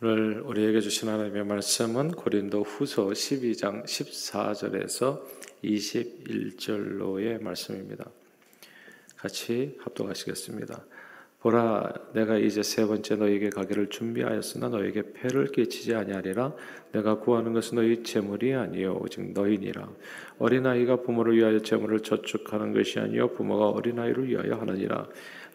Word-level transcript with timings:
오늘 0.00 0.42
우리에게 0.42 0.80
주신 0.80 1.08
하나님의 1.08 1.44
말씀은 1.44 2.12
고린도 2.12 2.62
후서 2.62 3.08
12장 3.08 3.84
14절에서 3.84 5.22
21절로의 5.64 7.42
말씀입니다. 7.42 8.04
같이 9.16 9.76
합독하시겠습니다. 9.80 10.84
보라 11.40 11.92
내가 12.14 12.38
이제 12.38 12.62
세 12.62 12.86
번째 12.86 13.16
너에게 13.16 13.50
가기를 13.50 13.90
준비하였으나 13.90 14.68
너에게 14.68 15.12
폐를 15.14 15.50
끼치지 15.50 15.94
아니하리라 15.94 16.52
내가 16.92 17.18
구하는 17.18 17.52
것은 17.52 17.76
너희 17.76 18.02
재물이 18.02 18.54
아니요 18.54 18.98
오직 19.00 19.32
너희니라 19.32 19.88
어린아이가 20.40 21.02
부모를 21.02 21.36
위하여 21.36 21.60
재물을 21.60 22.00
저축하는 22.00 22.72
것이 22.72 22.98
아니요 22.98 23.34
부모가 23.34 23.68
어린아이를 23.68 24.28
위하여 24.28 24.54
하느니라 24.54 25.06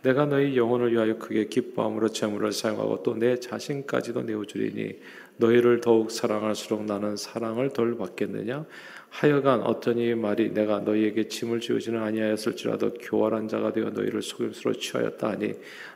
내가 0.04 0.26
너희 0.26 0.58
영혼을 0.58 0.92
위하여 0.92 1.18
크게 1.18 1.46
기뻐함으로 1.46 2.10
재물을 2.10 2.52
사용하고 2.52 3.04
또 3.04 3.14
내 3.16 3.40
자신까지도 3.40 4.24
내어주리니 4.24 5.00
너희를 5.38 5.80
더욱 5.82 6.12
사랑할수록 6.12 6.84
나는 6.84 7.16
사랑을 7.16 7.70
덜 7.70 7.98
받겠느냐 7.98 8.66
하여간 9.14 9.64
이 9.98 10.16
말이 10.16 10.52
내가 10.54 10.80
너희에게 10.80 11.28
짐을 11.28 11.60
지우지는 11.60 12.02
아니하였을지라도 12.02 12.96
교활한 12.96 13.48
자가 13.48 13.72
되어 13.72 13.92
너희를 13.92 14.24
속임수로 14.24 14.74
취하였다 14.74 15.30
하니 15.30 15.54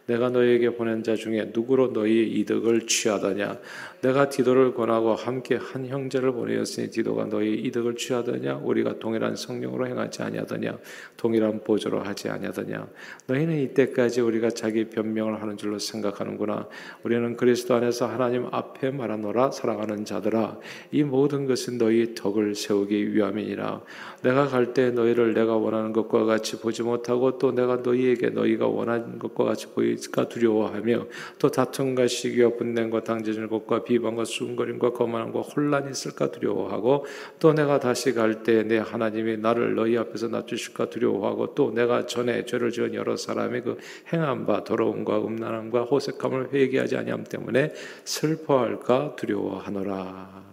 내가 0.08 0.30
너희에게 0.30 0.70
보낸 0.72 1.04
자 1.04 1.16
중에 1.16 1.52
누구로 1.54 1.88
너희의 1.88 2.32
이득을 2.40 2.88
취하더냐? 2.88 3.60
내가 4.02 4.30
디도를 4.30 4.74
권하고 4.74 5.16
함께 5.16 5.56
한 5.56 5.86
형제를 5.86 6.32
보내었으니 6.32 6.90
디도가 6.90 7.26
너희 7.26 7.56
이득을 7.56 7.96
취하더냐? 7.96 8.58
우리가 8.64 9.00
동일한 9.00 9.36
성령으로 9.36 9.86
행하지 9.86 10.24
아니하더냐? 10.24 10.78
동일한 11.18 11.62
보조로 11.62 12.02
하지 12.02 12.30
아니하더냐? 12.30 12.88
너희는 13.28 13.60
이때까지 13.64 14.22
우리가 14.22 14.50
자기 14.52 14.86
변명을 14.86 15.42
하는 15.42 15.58
줄로 15.58 15.78
생각하는구나. 15.78 16.70
우리는 17.04 17.36
그리스도 17.36 17.76
안에서 17.76 18.08
하나님 18.08 18.48
앞에 18.52 18.92
말하노라 18.92 19.52
사랑하는 19.52 20.06
자들아. 20.06 20.58
이 20.92 21.04
모든 21.04 21.48
것은 21.48 21.78
너희 21.78 22.16
덕을 22.16 22.56
세우기 22.56 23.07
위함이니라 23.14 23.82
내가 24.24 24.48
갈 24.48 24.74
때 24.74 24.92
너희를 24.92 25.34
내가 25.34 25.56
원하는 25.56 25.94
것과 25.94 26.26
같이 26.26 26.60
보지 26.60 26.84
못하고 26.84 27.38
또 27.38 27.52
내가 27.52 27.78
너희에게 27.78 28.30
너희가 28.32 28.68
원하는 28.68 29.18
것과 29.18 29.46
같이 29.46 29.68
보일까 29.68 30.28
두려워하며 30.28 31.06
또 31.40 31.50
다툼과 31.50 32.08
시기와 32.08 32.52
분냄과 32.58 33.04
당제질 33.04 33.48
것과 33.48 33.84
비방과 33.84 34.26
수군거림과 34.26 34.92
거만함과 34.92 35.42
혼란이 35.42 35.92
있을까 35.92 36.32
두려워하고 36.32 37.06
또 37.40 37.54
내가 37.54 37.80
다시 37.80 38.14
갈 38.14 38.44
때 38.44 38.64
내 38.68 38.78
하나님이 38.78 39.38
나를 39.38 39.76
너희 39.76 39.98
앞에서 39.98 40.28
낮추실까 40.28 40.90
두려워하고 40.90 41.56
또 41.56 41.72
내가 41.74 42.06
전에 42.06 42.46
죄를 42.46 42.72
지은 42.72 42.94
여러 42.94 43.16
사람의 43.16 43.64
그 43.64 43.78
행한 44.12 44.46
바 44.46 44.64
더러움과 44.64 45.20
음란함과 45.20 45.84
호색함을 45.84 46.54
회개하지 46.54 46.98
아니함 46.98 47.24
때문에 47.24 47.74
슬퍼할까 48.04 49.16
두려워하노라 49.16 50.44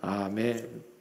아멘. 0.00 0.93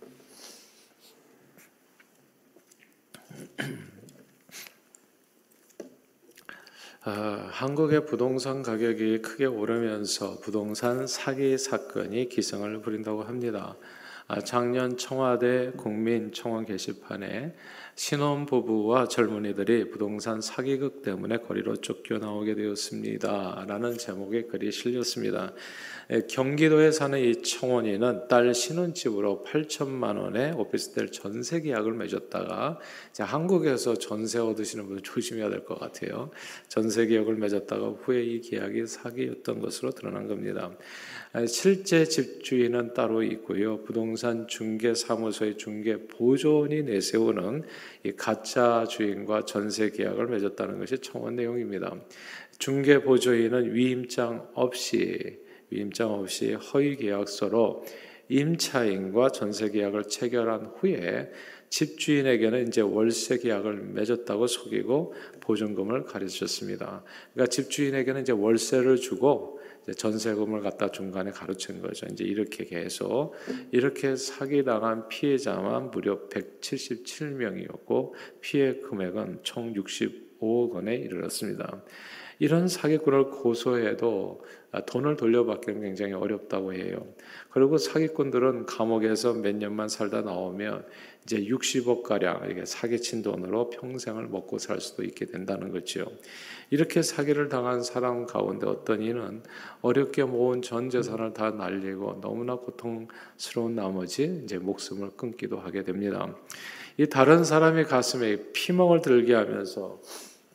아, 7.06 7.50
한국의 7.52 8.06
부동산 8.06 8.62
가격이 8.62 9.22
크게 9.22 9.46
오르면서 9.46 10.40
부동산 10.40 11.06
사기 11.08 11.58
사건이 11.58 12.30
기승을 12.30 12.82
부린다고 12.82 13.24
합니다. 13.24 13.76
아, 14.28 14.40
작년 14.40 14.98
청와대 14.98 15.72
국민청원 15.76 16.66
게시판에 16.66 17.56
신혼 17.96 18.46
부부와 18.46 19.08
젊은이들이 19.08 19.90
부동산 19.90 20.42
사기극 20.42 21.02
때문에 21.02 21.40
거리로 21.40 21.78
쫓겨 21.78 22.20
나오게 22.20 22.56
되었습니다. 22.56 23.66
라는 23.68 23.98
제목의 23.98 24.48
글이 24.48 24.72
실렸습니다. 24.72 25.54
경기도에 26.22 26.92
사는 26.92 27.20
이 27.20 27.42
청원이는 27.42 28.28
딸 28.28 28.54
신혼집으로 28.54 29.44
8천만 29.48 30.22
원의 30.22 30.54
오피스텔 30.54 31.12
전세 31.12 31.62
계약을 31.62 31.94
맺었다가 31.94 32.80
한국에서 33.18 33.96
전세 33.96 34.38
얻으시는 34.38 34.86
분 34.88 35.02
조심해야 35.02 35.50
될 35.50 35.64
것 35.66 35.80
같아요. 35.80 36.30
전세 36.68 37.08
계약을 37.08 37.36
맺었다가 37.36 37.90
후에 38.04 38.24
이 38.24 38.42
계약이 38.42 38.86
사기였던 38.86 39.60
것으로 39.60 39.92
드러난 39.92 40.28
겁니다. 40.28 40.72
실제 41.48 42.06
집주인은 42.06 42.94
따로 42.94 43.24
있고요. 43.24 43.82
부동산 43.84 44.48
중개 44.48 44.94
사무소의 44.94 45.58
중개 45.58 46.08
보존이 46.08 46.84
내세우는 46.84 47.64
이 48.04 48.12
가짜 48.12 48.86
주인과 48.88 49.46
전세 49.46 49.90
계약을 49.90 50.28
맺었다는 50.28 50.78
것이 50.78 51.00
청원 51.00 51.38
내용입니다. 51.38 51.96
중개 52.60 53.02
보조인은 53.02 53.74
위임장 53.74 54.50
없이 54.54 55.42
위임장 55.70 56.12
없이 56.12 56.54
허위 56.54 56.96
계약서로 56.96 57.86
임차인과 58.30 59.30
전세 59.30 59.70
계약을 59.70 60.04
체결한 60.06 60.66
후에 60.78 61.32
집주인에게는 61.70 62.68
이제 62.68 62.82
월세 62.82 63.40
계약을 63.40 63.78
맺었다고 63.94 64.46
속이고 64.46 65.14
보증금을 65.40 66.06
가르쳤습니다. 66.06 67.04
그러니까 67.34 67.50
집주인에게는 67.50 68.22
이제 68.22 68.32
월세를 68.32 68.98
주고 68.98 69.60
전세금을 69.98 70.62
갖다 70.62 70.92
중간에 70.92 71.32
가로챈 71.32 71.82
거죠. 71.82 72.06
이제 72.12 72.24
이렇게 72.24 72.64
계속 72.64 73.34
이렇게 73.72 74.16
사기 74.16 74.64
당한 74.64 75.08
피해자만 75.10 75.92
무려 75.92 76.30
177명이었고 76.30 78.14
피해 78.40 78.76
금액은 78.76 79.40
총 79.44 79.74
65억 79.74 80.72
원에 80.72 80.96
이르렀습니다. 80.96 81.84
이런 82.40 82.68
사기꾼을 82.68 83.30
고소해도 83.30 84.42
돈을 84.88 85.16
돌려받기는 85.16 85.82
굉장히 85.82 86.14
어렵다고 86.14 86.74
해요. 86.74 87.06
그리고 87.52 87.78
사기꾼들은 87.78 88.66
감옥에서 88.66 89.34
몇 89.34 89.56
년만 89.56 89.88
살다 89.88 90.22
나오면 90.22 90.86
이제 91.24 91.38
60억 91.38 92.04
가량 92.04 92.50
이게 92.50 92.66
사기친 92.66 93.22
돈으로 93.22 93.70
평생을 93.70 94.28
먹고 94.28 94.58
살 94.58 94.82
수도 94.82 95.04
있게 95.04 95.26
된다는 95.26 95.72
거죠. 95.72 96.06
이렇게 96.70 97.02
사기를 97.02 97.50
당한 97.50 97.84
사람 97.84 98.26
가운데 98.26 98.68
어떤 98.68 99.02
이는 99.02 99.44
어렵게 99.82 100.24
모은 100.24 100.62
전 100.62 100.90
재산을 100.90 101.34
다 101.34 101.52
날리고 101.52 102.20
너무나 102.22 102.56
고통스러운 102.56 103.76
나머지 103.76 104.42
이제 104.44 104.58
목숨을 104.58 105.12
끊기도 105.16 105.60
하게 105.60 105.84
됩니다. 105.84 106.36
이 106.98 107.08
다른 107.08 107.44
사람의 107.44 107.86
가슴에 107.86 108.52
피멍을 108.54 109.02
들게 109.02 109.34
하면서 109.34 110.00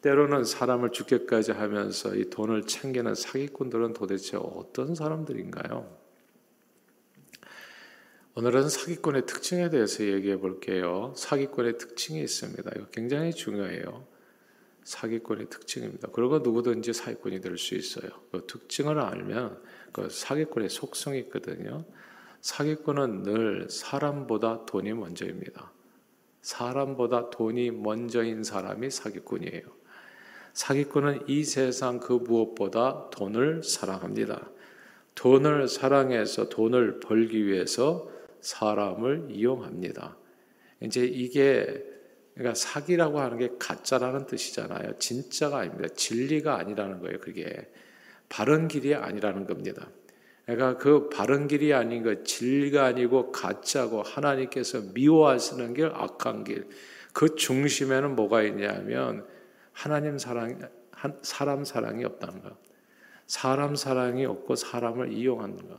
때로는 0.00 0.44
사람을 0.44 0.90
죽게까지 0.92 1.52
하면서 1.52 2.14
이 2.14 2.30
돈을 2.30 2.64
챙기는 2.64 3.14
사기꾼들은 3.14 3.94
도대체 3.94 4.36
어떤 4.36 4.94
사람들인가요? 4.94 5.98
오늘은 8.34 8.68
사기꾼의 8.68 9.26
특징에 9.26 9.68
대해서 9.68 10.04
얘기해 10.04 10.38
볼게요. 10.38 11.12
사기꾼의 11.16 11.78
특징이 11.78 12.20
있습니다. 12.20 12.70
이거 12.76 12.86
굉장히 12.90 13.32
중요해요. 13.32 14.06
사기꾼의 14.84 15.50
특징입니다. 15.50 16.08
그리고 16.12 16.38
누구든지 16.38 16.92
사기꾼이 16.92 17.40
될 17.40 17.58
수 17.58 17.74
있어요. 17.74 18.08
그 18.30 18.46
특징을 18.46 19.00
알면 19.00 19.60
그 19.92 20.08
사기꾼의 20.08 20.68
속성이 20.70 21.18
있거든요. 21.20 21.84
사기꾼은 22.40 23.24
늘 23.24 23.68
사람보다 23.68 24.64
돈이 24.66 24.92
먼저입니다. 24.94 25.72
사람보다 26.40 27.30
돈이 27.30 27.72
먼저인 27.72 28.44
사람이 28.44 28.90
사기꾼이에요. 28.90 29.77
사기꾼은 30.58 31.20
이 31.28 31.44
세상 31.44 32.00
그 32.00 32.14
무엇보다 32.14 33.10
돈을 33.10 33.62
사랑합니다. 33.62 34.50
돈을 35.14 35.68
사랑해서 35.68 36.48
돈을 36.48 36.98
벌기 36.98 37.46
위해서 37.46 38.10
사람을 38.40 39.28
이용합니다. 39.30 40.16
이제 40.80 41.04
이게 41.04 41.84
그러니까 42.34 42.56
사기라고 42.56 43.20
하는 43.20 43.38
게 43.38 43.52
가짜라는 43.56 44.26
뜻이잖아요. 44.26 44.98
진짜가 44.98 45.58
아닙니다. 45.58 45.94
진리가 45.94 46.58
아니라는 46.58 46.98
거예요. 47.02 47.20
그게 47.20 47.70
바른 48.28 48.66
길이 48.66 48.96
아니라는 48.96 49.46
겁니다. 49.46 49.88
그러니까 50.44 50.76
그 50.76 51.08
바른 51.08 51.46
길이 51.46 51.72
아닌 51.72 52.02
거 52.02 52.24
진리가 52.24 52.84
아니고 52.84 53.30
가짜고 53.30 54.02
하나님께서 54.02 54.80
미워하시는 54.92 55.74
길 55.74 55.92
악한 55.94 56.42
길. 56.42 56.66
그 57.12 57.36
중심에는 57.36 58.16
뭐가 58.16 58.42
있냐면 58.42 59.37
하나님 59.78 60.18
사랑 60.18 60.58
사람 61.22 61.64
사랑이 61.64 62.04
없다는 62.04 62.42
것. 62.42 62.58
사람 63.28 63.76
사랑이 63.76 64.24
없고 64.24 64.56
사람을 64.56 65.12
이용하는 65.12 65.56
것. 65.68 65.78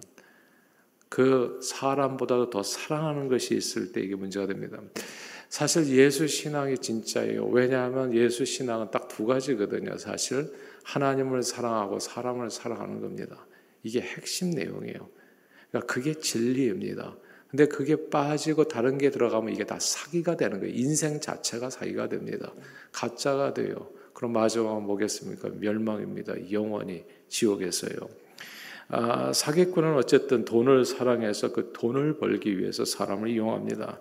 그 1.09 1.59
사람보다도 1.61 2.49
더 2.49 2.63
사랑하는 2.63 3.27
것이 3.27 3.57
있을 3.57 3.91
때 3.91 3.99
이게 3.99 4.15
문제가 4.15 4.47
됩니다. 4.47 4.79
사실 5.49 5.87
예수 5.87 6.29
신앙이 6.29 6.77
진짜예요. 6.77 7.47
왜냐하면 7.47 8.13
예수 8.13 8.45
신앙은 8.45 8.89
딱 8.89 9.09
두 9.09 9.25
가지거든요. 9.25 9.97
사실 9.97 10.49
하나님을 10.85 11.43
사랑하고 11.43 11.99
사람을 11.99 12.51
사랑하는 12.51 13.01
겁니다. 13.01 13.45
이게 13.83 13.99
핵심 13.99 14.51
내용이에요. 14.51 15.09
그러니까 15.71 15.93
그게 15.93 16.13
진리입니다. 16.13 17.17
근데 17.49 17.67
그게 17.67 18.09
빠지고 18.09 18.65
다른 18.65 18.97
게 18.97 19.09
들어가면 19.09 19.53
이게 19.53 19.65
다 19.65 19.77
사기가 19.79 20.37
되는 20.37 20.59
거예요. 20.59 20.73
인생 20.73 21.19
자체가 21.19 21.69
사기가 21.69 22.07
됩니다. 22.07 22.53
가짜가 22.91 23.53
돼요. 23.53 23.89
그럼 24.13 24.33
마지막은 24.33 24.83
뭐겠습니까? 24.83 25.49
멸망입니다. 25.59 26.51
영원히 26.51 27.05
지옥에서요. 27.27 27.97
아, 28.89 29.33
사기꾼은 29.33 29.95
어쨌든 29.95 30.45
돈을 30.45 30.85
사랑해서 30.85 31.51
그 31.53 31.71
돈을 31.73 32.17
벌기 32.17 32.59
위해서 32.59 32.85
사람을 32.85 33.29
이용합니다. 33.29 33.99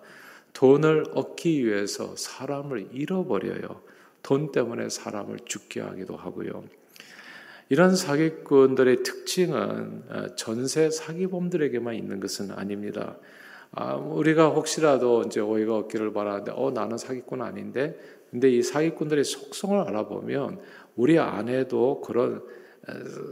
돈을 0.52 1.04
얻기 1.14 1.64
위해서 1.64 2.16
사람을 2.16 2.88
잃어버려요. 2.92 3.82
돈 4.22 4.50
때문에 4.52 4.88
사람을 4.88 5.40
죽게 5.44 5.80
하기도 5.80 6.16
하고요. 6.16 6.64
이런 7.70 7.94
사기꾼들의 7.94 9.02
특징은 9.02 10.02
아, 10.08 10.34
전세 10.36 10.90
사기범들에게만 10.90 11.94
있는 11.94 12.18
것은 12.18 12.50
아닙니다. 12.50 13.16
아, 13.72 13.94
우리가 13.94 14.48
혹시라도 14.48 15.22
이제 15.22 15.40
오해가 15.40 15.76
없기를 15.76 16.12
바라는데, 16.12 16.52
어, 16.54 16.70
나는 16.70 16.98
사기꾼 16.98 17.42
아닌데? 17.42 17.98
근데 18.30 18.50
이 18.50 18.62
사기꾼들의 18.62 19.24
속성을 19.24 19.78
알아보면 19.78 20.60
우리 20.96 21.18
안에도 21.18 22.00
그런 22.00 22.42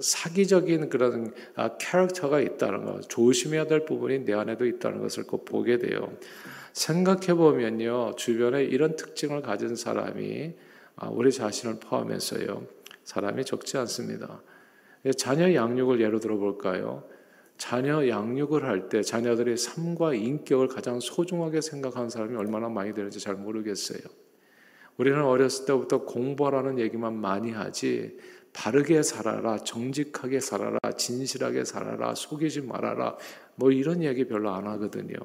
사기적인 0.00 0.88
그런 0.90 1.32
아, 1.54 1.76
캐릭터가 1.78 2.40
있다는 2.40 2.84
것, 2.84 3.08
조심해야 3.08 3.66
될 3.66 3.84
부분이 3.84 4.24
내 4.24 4.34
안에도 4.34 4.66
있다는 4.66 5.00
것을 5.00 5.24
꼭 5.24 5.44
보게 5.44 5.78
돼요. 5.78 6.12
생각해 6.72 7.34
보면요, 7.34 8.16
주변에 8.16 8.64
이런 8.64 8.96
특징을 8.96 9.40
가진 9.40 9.76
사람이 9.76 10.54
아, 10.96 11.08
우리 11.08 11.32
자신을 11.32 11.76
포함해서요, 11.80 12.66
사람이 13.04 13.44
적지 13.44 13.78
않습니다. 13.78 14.42
자녀 15.16 15.54
양육을 15.54 16.00
예로 16.00 16.20
들어 16.20 16.36
볼까요? 16.36 17.04
자녀 17.58 18.06
양육을 18.06 18.64
할 18.64 18.88
때 18.88 19.02
자녀들의 19.02 19.56
삶과 19.56 20.14
인격을 20.14 20.68
가장 20.68 21.00
소중하게 21.00 21.60
생각하는 21.60 22.10
사람이 22.10 22.36
얼마나 22.36 22.68
많이 22.68 22.92
되는지 22.92 23.18
잘 23.20 23.34
모르겠어요. 23.34 24.00
우리는 24.96 25.22
어렸을 25.22 25.66
때부터 25.66 26.04
공부하라는 26.04 26.78
얘기만 26.78 27.14
많이 27.14 27.52
하지 27.52 28.18
바르게 28.52 29.02
살아라, 29.02 29.58
정직하게 29.58 30.40
살아라, 30.40 30.78
진실하게 30.96 31.64
살아라, 31.64 32.14
속이지 32.14 32.62
말아라, 32.62 33.16
뭐 33.54 33.70
이런 33.70 34.02
얘기 34.02 34.26
별로 34.26 34.50
안 34.50 34.66
하거든요. 34.66 35.16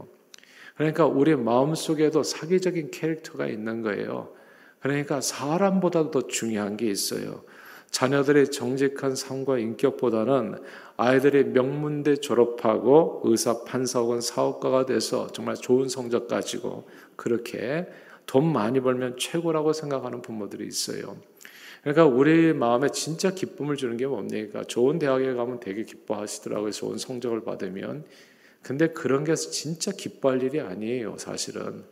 그러니까 0.75 1.05
우리 1.05 1.35
마음 1.35 1.73
속에도 1.75 2.23
사기적인 2.23 2.91
캐릭터가 2.91 3.47
있는 3.47 3.81
거예요. 3.81 4.33
그러니까 4.81 5.21
사람보다도 5.21 6.11
더 6.11 6.27
중요한 6.27 6.75
게 6.75 6.87
있어요. 6.87 7.43
자녀들의 7.91 8.51
정직한 8.51 9.15
삶과 9.15 9.59
인격보다는 9.59 10.55
아이들이 10.97 11.43
명문대 11.43 12.17
졸업하고 12.17 13.21
의사, 13.25 13.63
판사 13.63 13.99
혹은 13.99 14.21
사업가가 14.21 14.85
돼서 14.85 15.27
정말 15.27 15.55
좋은 15.55 15.89
성적 15.89 16.27
가지고 16.27 16.87
그렇게 17.15 17.87
돈 18.25 18.51
많이 18.51 18.79
벌면 18.79 19.17
최고라고 19.17 19.73
생각하는 19.73 20.21
부모들이 20.21 20.65
있어요. 20.65 21.17
그러니까 21.81 22.05
우리 22.05 22.53
마음에 22.53 22.89
진짜 22.89 23.31
기쁨을 23.31 23.75
주는 23.75 23.97
게 23.97 24.05
뭡니까? 24.05 24.63
좋은 24.63 24.99
대학에 24.99 25.33
가면 25.33 25.59
되게 25.59 25.83
기뻐하시더라고요. 25.83 26.71
좋은 26.71 26.97
성적을 26.97 27.43
받으면. 27.43 28.05
근데 28.61 28.87
그런 28.87 29.23
게 29.23 29.33
진짜 29.35 29.91
기뻐할 29.91 30.43
일이 30.43 30.61
아니에요, 30.61 31.15
사실은. 31.17 31.83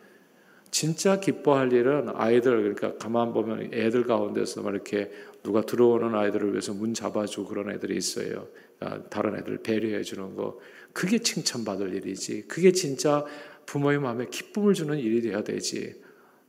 진짜 0.71 1.19
기뻐할 1.19 1.73
일은 1.73 2.09
아이들, 2.13 2.75
그러니까 2.75 2.95
가만 3.03 3.33
보면 3.33 3.73
애들 3.73 4.05
가운데서 4.05 4.61
이렇게 4.69 5.11
누가 5.43 5.61
들어오는 5.61 6.15
아이들을 6.15 6.51
위해서 6.51 6.73
문 6.73 6.93
잡아주고 6.93 7.47
그런 7.47 7.71
애들이 7.71 7.95
있어요. 7.97 8.47
그러니까 8.77 9.09
다른 9.09 9.37
애들 9.37 9.63
배려해 9.63 10.03
주는 10.03 10.35
거. 10.35 10.59
그게 10.93 11.19
칭찬받을 11.19 11.93
일이지. 11.95 12.47
그게 12.47 12.71
진짜 12.71 13.25
부모의 13.65 13.99
마음에 13.99 14.25
기쁨을 14.29 14.73
주는 14.73 14.97
일이 14.97 15.21
돼야 15.21 15.43
되지. 15.43 16.01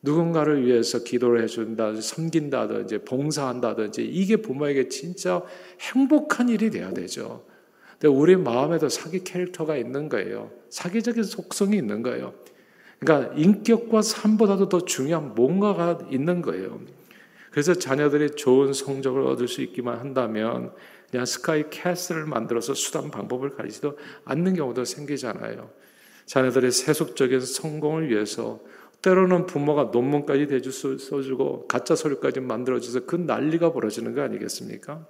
누군가를 0.02 0.66
위해서 0.66 1.04
기도를 1.04 1.42
해준다, 1.42 2.00
섬긴다든지, 2.00 3.04
봉사한다든지, 3.04 4.02
이게 4.02 4.36
부모에게 4.36 4.88
진짜 4.88 5.42
행복한 5.80 6.48
일이 6.48 6.70
돼야 6.70 6.92
되죠. 6.92 7.44
근데 7.92 8.08
우리 8.08 8.34
마음에도 8.36 8.88
사기 8.88 9.22
캐릭터가 9.24 9.76
있는 9.76 10.08
거예요. 10.08 10.50
사기적인 10.70 11.22
속성이 11.22 11.76
있는 11.76 12.02
거예요. 12.02 12.32
그러니까 12.98 13.34
인격과 13.34 14.00
삶보다도 14.00 14.70
더 14.70 14.84
중요한 14.84 15.34
뭔가가 15.34 15.98
있는 16.10 16.40
거예요. 16.40 16.80
그래서 17.50 17.74
자녀들이 17.74 18.36
좋은 18.36 18.72
성적을 18.72 19.22
얻을 19.22 19.48
수 19.48 19.60
있기만 19.62 19.98
한다면 19.98 20.72
그냥 21.10 21.26
스카이 21.26 21.70
캐슬을 21.70 22.24
만들어서 22.26 22.74
수단 22.74 23.10
방법을 23.10 23.50
가리지도 23.50 23.98
않는 24.24 24.54
경우도 24.54 24.84
생기잖아요. 24.84 25.70
자녀들의 26.26 26.70
세속적인 26.70 27.40
성공을 27.40 28.08
위해서 28.08 28.60
때로는 29.02 29.46
부모가 29.46 29.84
논문까지 29.92 30.46
대주 30.46 30.70
써주고 30.70 31.66
가짜 31.66 31.96
서류까지 31.96 32.40
만들어줘서 32.40 33.06
그 33.06 33.16
난리가 33.16 33.72
벌어지는 33.72 34.14
거 34.14 34.22
아니겠습니까? 34.22 35.06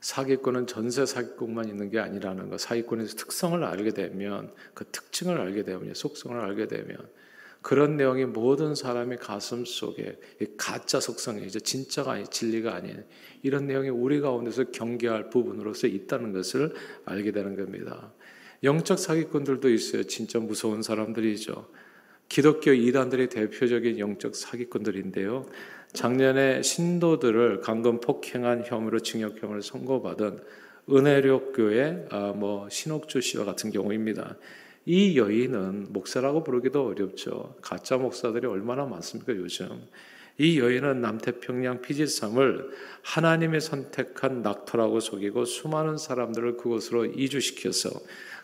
사기꾼은 0.00 0.66
전세 0.66 1.06
사기꾼만 1.06 1.68
있는 1.68 1.88
게 1.88 1.98
아니라는 1.98 2.50
거. 2.50 2.58
사기꾼의 2.58 3.06
특성을 3.06 3.62
알게 3.64 3.92
되면 3.92 4.52
그 4.74 4.84
특징을 4.84 5.40
알게 5.40 5.62
되면 5.62 5.94
속성을 5.94 6.38
알게 6.38 6.66
되면 6.66 6.98
그런 7.62 7.96
내용이 7.96 8.24
모든 8.24 8.74
사람의 8.74 9.18
가슴 9.18 9.64
속에 9.64 10.18
가짜 10.56 11.00
속성이죠. 11.00 11.60
진짜가 11.60 12.12
아니 12.12 12.26
진리가 12.26 12.74
아닌 12.74 13.04
이런 13.42 13.66
내용이 13.66 13.88
우리 13.88 14.20
가운데서 14.20 14.72
경계할 14.72 15.30
부분으로서 15.30 15.86
있다는 15.86 16.32
것을 16.32 16.74
알게 17.04 17.30
되는 17.30 17.56
겁니다. 17.56 18.12
영적 18.64 18.98
사기꾼들도 18.98 19.70
있어요. 19.70 20.02
진짜 20.04 20.38
무서운 20.38 20.82
사람들이죠. 20.82 21.68
기독교 22.28 22.72
이단들의 22.72 23.28
대표적인 23.28 23.98
영적 23.98 24.34
사기꾼들인데요. 24.34 25.46
작년에 25.92 26.62
신도들을 26.62 27.60
강금 27.60 28.00
폭행한 28.00 28.64
혐의로 28.64 29.00
징역형을 29.00 29.62
선고받은 29.62 30.38
은혜력 30.90 31.52
교회 31.54 32.06
아, 32.10 32.32
뭐 32.34 32.68
신옥주 32.68 33.20
씨와 33.20 33.44
같은 33.44 33.70
경우입니다. 33.70 34.36
이 34.84 35.16
여인은 35.16 35.92
목사라고 35.92 36.42
부르기도 36.42 36.86
어렵죠. 36.86 37.56
가짜 37.62 37.96
목사들이 37.98 38.46
얼마나 38.46 38.84
많습니까 38.84 39.34
요즘? 39.36 39.68
이 40.38 40.58
여인은 40.58 41.00
남태평양 41.00 41.82
피지섬을 41.82 42.70
하나님이 43.02 43.60
선택한 43.60 44.42
낙토라고 44.42 45.00
속이고 45.00 45.44
수많은 45.44 45.98
사람들을 45.98 46.56
그곳으로 46.56 47.04
이주시켜서 47.04 47.90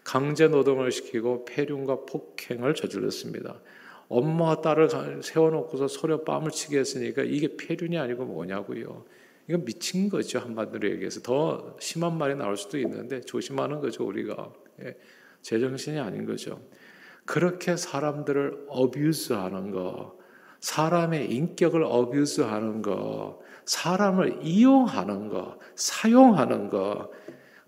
강제 0.04 0.48
노동을 0.48 0.92
시키고 0.92 1.44
폐륜과 1.44 2.04
폭행을 2.06 2.74
저질렀습니다. 2.74 3.60
엄마와 4.08 4.60
딸을 4.60 4.88
세워놓고서 5.22 5.88
서로 5.88 6.24
뺨을 6.24 6.50
치게 6.50 6.78
했으니까 6.78 7.22
이게 7.22 7.56
폐륜이 7.56 7.98
아니고 7.98 8.24
뭐냐고요. 8.24 9.04
이건 9.48 9.64
미친 9.64 10.08
거죠 10.08 10.38
한마디로 10.38 10.90
얘기해서 10.92 11.20
더 11.22 11.76
심한 11.80 12.16
말이 12.16 12.34
나올 12.34 12.56
수도 12.56 12.78
있는데 12.78 13.22
조심하는 13.22 13.80
거죠 13.80 14.06
우리가 14.06 14.52
예, 14.82 14.94
제정신이 15.42 15.98
아닌 15.98 16.26
거죠. 16.26 16.60
그렇게 17.24 17.76
사람들을 17.76 18.66
어뷰스하는 18.68 19.70
거, 19.70 20.18
사람의 20.60 21.30
인격을 21.30 21.82
어뷰스하는 21.84 22.82
거, 22.82 23.40
사람을 23.64 24.40
이용하는 24.42 25.28
거, 25.28 25.58
사용하는 25.76 26.70
거, 26.70 27.10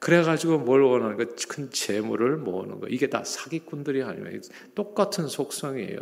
그래가지고 0.00 0.58
뭘 0.58 0.80
원하는 0.80 1.18
거? 1.18 1.26
큰 1.48 1.70
재물을 1.70 2.38
모으는 2.38 2.80
거. 2.80 2.88
이게 2.88 3.08
다 3.08 3.22
사기꾼들이 3.22 4.02
아니면 4.02 4.40
똑같은 4.74 5.28
속성이에요. 5.28 6.00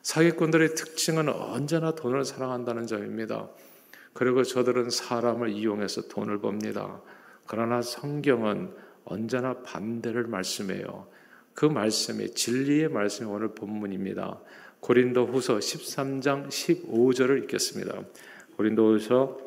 사기꾼들의 0.00 0.74
특징은 0.74 1.28
언제나 1.28 1.94
돈을 1.94 2.24
사랑한다는 2.24 2.86
점입니다. 2.86 3.50
그리고 4.14 4.42
저들은 4.42 4.90
사람을 4.90 5.50
이용해서 5.50 6.08
돈을 6.08 6.40
법니다. 6.40 7.02
그러나 7.46 7.82
성경은 7.82 8.74
언제나 9.04 9.54
반대를 9.62 10.24
말씀해요. 10.24 11.06
그 11.54 11.66
말씀이 11.66 12.34
진리의 12.34 12.88
말씀이 12.88 13.28
오늘 13.28 13.54
본문입니다. 13.54 14.40
고린도 14.80 15.26
후서 15.26 15.58
13장 15.58 16.48
15절을 16.48 17.42
읽겠습니다. 17.44 18.02
고린도 18.56 18.94
후서 18.94 19.38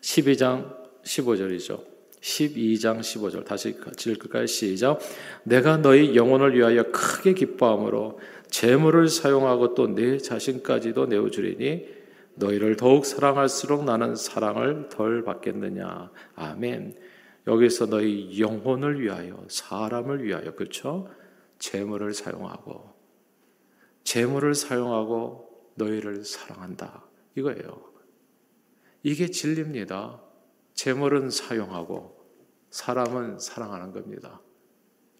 12장 0.00 0.74
15절이죠. 1.02 1.94
12장 2.20 3.00
15절 3.00 3.44
다시 3.44 3.76
읽을까요? 4.06 4.46
시작. 4.46 4.98
내가 5.42 5.76
너희 5.76 6.16
영혼을 6.16 6.56
위하여 6.56 6.84
크게 6.90 7.34
기뻐함으로 7.34 8.18
재물을 8.48 9.08
사용하고 9.08 9.74
또 9.74 9.88
내 9.88 10.16
자신까지도 10.16 11.06
내어 11.06 11.28
주리니 11.28 11.86
너희를 12.36 12.76
더욱 12.76 13.04
사랑할수록 13.04 13.84
나는 13.84 14.16
사랑을 14.16 14.88
덜 14.88 15.22
받겠느냐. 15.24 16.10
아멘. 16.34 16.94
여기서 17.46 17.86
너희 17.86 18.40
영혼을 18.40 19.00
위하여 19.00 19.44
사람을 19.48 20.24
위하여 20.24 20.54
그렇죠? 20.54 21.08
재물을 21.58 22.12
사용하고 22.14 22.94
재물을 24.02 24.54
사용하고 24.54 25.72
너희를 25.76 26.24
사랑한다. 26.24 27.04
이거예요. 27.36 27.92
이게 29.02 29.30
진리입니다. 29.30 30.22
재물은 30.74 31.30
사용하고 31.30 32.24
사람은 32.70 33.38
사랑하는 33.38 33.92
겁니다. 33.92 34.40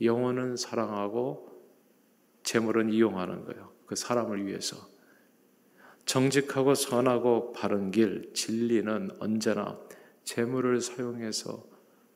영혼은 0.00 0.57
사랑하고 0.57 1.49
재물은 2.43 2.93
이용하는 2.93 3.45
거예요. 3.45 3.73
그 3.87 3.97
사람을 3.97 4.47
위해서. 4.47 4.76
정직하고 6.04 6.75
선하고 6.75 7.52
바른 7.52 7.90
길, 7.90 8.33
진리는 8.35 9.11
언제나 9.21 9.78
재물을 10.25 10.81
사용해서 10.81 11.74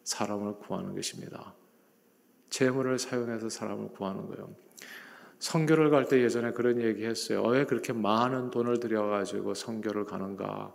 사람을 0.08 0.54
구하는 0.54 0.94
것입니다. 0.94 1.54
재물을 2.48 2.98
사용해서 2.98 3.50
사람을 3.50 3.88
구하는 3.90 4.26
거예요. 4.26 4.54
성교를 5.38 5.90
갈 5.90 6.06
때 6.08 6.22
예전에 6.22 6.52
그런 6.52 6.80
얘기 6.80 7.04
했어요. 7.04 7.42
왜 7.42 7.66
그렇게 7.66 7.92
많은 7.92 8.50
돈을 8.50 8.80
들여가지고 8.80 9.52
성교를 9.52 10.06
가는가? 10.06 10.74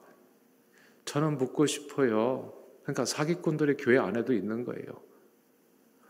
저는 1.06 1.38
묻고 1.40 1.66
싶어요. 1.66 2.54
그러니까 2.84 3.06
사기꾼들이 3.06 3.76
교회 3.78 3.98
안에도 3.98 4.34
있는 4.34 4.64
거예요. 4.66 4.86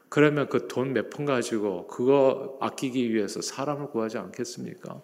그러면 0.10 0.48
그 0.50 0.68
돈 0.68 0.92
몇 0.92 1.10
푼 1.10 1.26
가지고 1.26 1.88
그거 1.88 2.58
아끼기 2.60 3.14
위해서 3.14 3.42
사람을 3.42 3.88
구하지 3.92 4.18
않겠습니까? 4.18 5.02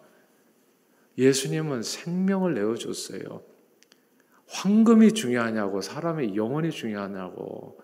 예수님은 1.18 1.84
생명을 1.84 2.54
내어줬어요. 2.54 3.42
황금이 4.48 5.14
중요하냐고, 5.14 5.82
사람의 5.82 6.36
영혼이 6.36 6.72
중요하냐고. 6.72 7.82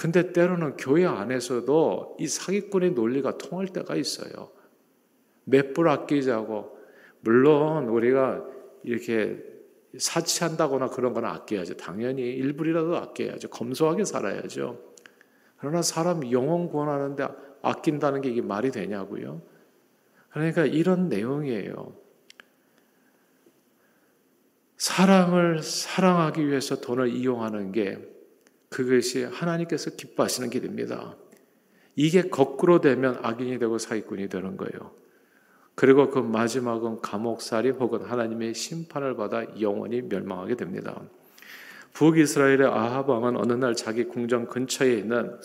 근데 0.00 0.32
때로는 0.32 0.78
교회 0.78 1.04
안에서도 1.04 2.16
이 2.18 2.26
사기꾼의 2.26 2.92
논리가 2.92 3.36
통할 3.36 3.66
때가 3.66 3.96
있어요. 3.96 4.50
몇 5.44 5.74
불 5.74 5.90
아끼자고. 5.90 6.78
물론 7.20 7.86
우리가 7.86 8.42
이렇게 8.82 9.44
사치한다거나 9.98 10.88
그런 10.88 11.12
건 11.12 11.26
아껴야죠. 11.26 11.76
당연히 11.76 12.22
일불이라도 12.22 12.96
아껴야죠. 12.96 13.50
검소하게 13.50 14.06
살아야죠. 14.06 14.80
그러나 15.58 15.82
사람 15.82 16.32
영혼 16.32 16.70
구원하는데 16.70 17.28
아낀다는 17.60 18.22
게 18.22 18.30
이게 18.30 18.40
말이 18.40 18.70
되냐고요. 18.70 19.42
그러니까 20.30 20.64
이런 20.64 21.10
내용이에요. 21.10 21.94
사랑을 24.78 25.62
사랑하기 25.62 26.48
위해서 26.48 26.80
돈을 26.80 27.08
이용하는 27.08 27.72
게 27.72 27.98
그것이 28.70 29.24
하나님께서 29.24 29.90
기뻐하시는 29.90 30.48
길입니다. 30.48 31.16
이게 31.96 32.22
거꾸로 32.22 32.80
되면 32.80 33.18
악인이 33.20 33.58
되고 33.58 33.76
사기꾼이 33.78 34.28
되는 34.28 34.56
거예요. 34.56 34.92
그리고 35.74 36.10
그 36.10 36.18
마지막은 36.18 37.00
감옥살이 37.00 37.70
혹은 37.70 38.02
하나님의 38.02 38.54
심판을 38.54 39.16
받아 39.16 39.44
영원히 39.60 40.02
멸망하게 40.02 40.56
됩니다. 40.56 41.00
북이스라엘의 41.94 42.66
아합 42.66 43.08
왕은 43.08 43.36
어느 43.36 43.52
날 43.54 43.74
자기 43.74 44.04
궁정 44.04 44.46
근처에 44.46 44.94
있는 44.94 45.36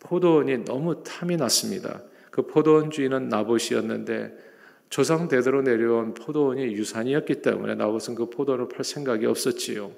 포도원이 0.00 0.64
너무 0.64 1.02
탐이 1.02 1.36
났습니다. 1.36 2.02
그 2.30 2.46
포도원 2.46 2.90
주인은 2.90 3.28
나봇이었는데 3.28 4.50
조상 4.88 5.28
대대로 5.28 5.62
내려온 5.62 6.14
포도원이 6.14 6.72
유산이었기 6.72 7.42
때문에 7.42 7.74
나봇은 7.74 8.14
그 8.14 8.30
포도원을 8.30 8.68
팔 8.68 8.84
생각이 8.84 9.26
없었지요. 9.26 9.92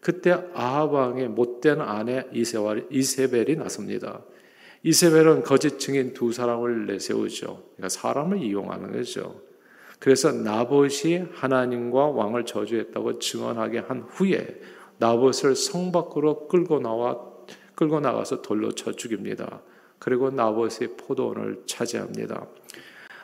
그때 0.00 0.32
아합 0.54 0.92
왕의 0.92 1.28
못된 1.28 1.80
아내 1.80 2.24
이세벨이 2.32 3.56
나섭니다. 3.56 4.22
이세벨은 4.82 5.42
거짓 5.42 5.78
증인 5.78 6.14
두 6.14 6.32
사람을 6.32 6.86
내세우죠. 6.86 7.64
그러니까 7.76 7.88
사람을 7.88 8.42
이용하는 8.42 8.92
거죠. 8.92 9.42
그래서 9.98 10.30
나봇이 10.30 11.24
하나님과 11.32 12.06
왕을 12.06 12.46
저주했다고 12.46 13.18
증언하게 13.18 13.80
한 13.80 14.02
후에 14.08 14.60
나봇을 14.98 15.56
성 15.56 15.90
밖으로 15.90 16.46
끌고 16.46 16.78
나와 16.78 17.20
끌고 17.74 18.00
나가서 18.00 18.42
돌로 18.42 18.72
쳐 18.72 18.92
죽입니다. 18.92 19.62
그리고 19.98 20.30
나봇의 20.30 20.96
포도원을 20.96 21.62
차지합니다. 21.66 22.46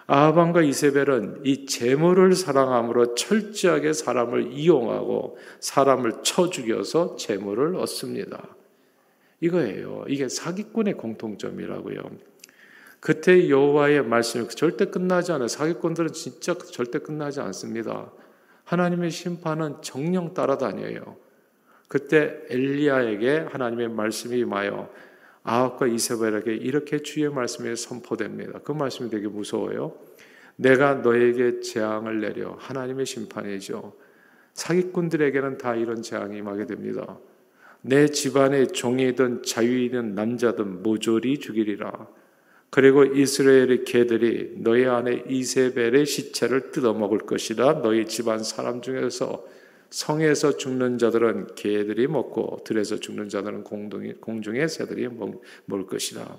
아합과 0.07 0.63
이세벨은 0.63 1.41
이 1.45 1.67
재물을 1.67 2.35
사랑함으로 2.35 3.15
철저하게 3.15 3.93
사람을 3.93 4.53
이용하고 4.53 5.39
사람을 5.61 6.23
쳐 6.23 6.51
죽여서 6.51 7.17
재물을 7.17 7.77
얻습니다. 7.77 8.49
이거예요. 9.41 10.05
이게 10.09 10.29
사기꾼의 10.29 10.95
공통점이라고요. 10.95 12.03
그때 13.01 13.49
여호와의 13.49 14.05
말씀이 14.05 14.49
절대 14.49 14.87
끝나지 14.87 15.33
않아요. 15.33 15.49
사기꾼들은 15.49 16.13
진짜 16.13 16.55
절대 16.55 16.99
끝나지 16.99 17.41
않습니다. 17.41 18.11
하나님의 18.65 19.11
심판은 19.11 19.83
정령 19.83 20.33
따라다녀요. 20.33 21.17
그때 21.89 22.41
엘리야에게 22.49 23.47
하나님의 23.51 23.89
말씀이 23.91 24.39
임하여 24.39 24.91
아합과 25.45 25.87
이세벨에게 25.87 26.55
이렇게 26.55 26.99
주의 26.99 27.29
말씀이 27.29 27.77
선포됩니다. 27.77 28.61
그 28.65 28.73
말씀이 28.73 29.11
되게 29.11 29.29
무서워요. 29.29 29.95
내가 30.57 30.95
너에게 30.95 31.61
재앙을 31.61 32.21
내려 32.21 32.57
하나님의 32.59 33.07
심판이죠. 33.07 33.95
사기꾼들에게는 34.55 35.59
다 35.59 35.75
이런 35.75 36.03
재앙이 36.03 36.39
임하게 36.39 36.67
됩니다. 36.67 37.19
내 37.83 38.09
집안의 38.09 38.69
종이든 38.69 39.43
자유이든 39.43 40.15
남자든 40.15 40.83
모조리 40.83 41.39
죽이리라. 41.39 42.09
그리고 42.71 43.05
이스라엘의 43.05 43.85
개들이 43.85 44.55
너희 44.57 44.87
안에 44.87 45.25
이세벨의 45.29 46.07
시체를 46.07 46.71
뜯어먹을 46.71 47.19
것이라 47.19 47.83
너희 47.83 48.07
집안 48.07 48.43
사람 48.43 48.81
중에서 48.81 49.45
성에서 49.95 50.57
죽는 50.57 50.99
자들은 50.99 51.55
개들이 51.55 52.09
먹고 52.09 52.65
들에서 52.65 52.99
죽는 52.99 53.29
자들은 53.29 53.63
공동이, 53.63 54.15
공중의 54.15 54.69
새들이 54.69 55.07
먹을 55.07 55.87
것이라. 55.87 56.37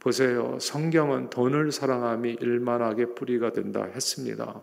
보세요. 0.00 0.56
성경은 0.58 1.28
돈을 1.28 1.70
사랑함이 1.70 2.38
일만하게 2.40 3.14
뿌리가 3.14 3.52
된다 3.52 3.84
했습니다. 3.84 4.62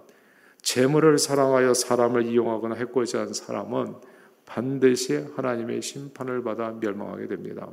재물을 0.63 1.19
사랑하여 1.19 1.75
사람을 1.75 2.25
이용하거나 2.25 2.73
해코지 2.73 3.17
한 3.17 3.31
사람은 3.31 3.93
반드시 4.47 5.13
하나님의 5.35 5.83
심판을 5.83 6.43
받아 6.43 6.71
멸망하게 6.71 7.27
됩니다. 7.27 7.69